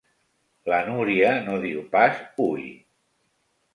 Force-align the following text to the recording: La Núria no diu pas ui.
La 0.73 0.79
Núria 0.87 1.35
no 1.49 1.59
diu 1.67 1.85
pas 1.93 2.25
ui. 2.47 2.67